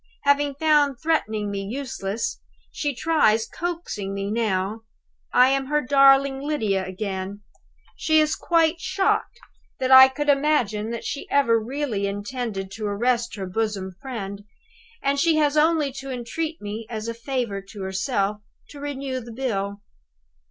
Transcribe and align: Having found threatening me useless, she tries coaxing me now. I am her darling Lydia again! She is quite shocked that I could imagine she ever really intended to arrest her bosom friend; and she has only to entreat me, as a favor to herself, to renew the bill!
Having 0.23 0.55
found 0.55 0.99
threatening 0.99 1.51
me 1.51 1.61
useless, 1.63 2.39
she 2.71 2.95
tries 2.95 3.47
coaxing 3.47 4.15
me 4.15 4.31
now. 4.31 4.81
I 5.31 5.49
am 5.49 5.67
her 5.67 5.79
darling 5.79 6.39
Lydia 6.41 6.83
again! 6.87 7.43
She 7.95 8.19
is 8.19 8.35
quite 8.35 8.79
shocked 8.79 9.39
that 9.77 9.91
I 9.91 10.07
could 10.07 10.27
imagine 10.27 10.99
she 11.03 11.29
ever 11.29 11.59
really 11.63 12.07
intended 12.07 12.71
to 12.71 12.87
arrest 12.87 13.35
her 13.35 13.45
bosom 13.45 13.91
friend; 14.01 14.43
and 15.03 15.19
she 15.19 15.35
has 15.35 15.55
only 15.55 15.91
to 15.91 16.09
entreat 16.09 16.59
me, 16.59 16.87
as 16.89 17.07
a 17.07 17.13
favor 17.13 17.61
to 17.69 17.83
herself, 17.83 18.41
to 18.69 18.79
renew 18.79 19.19
the 19.19 19.31
bill! 19.31 19.81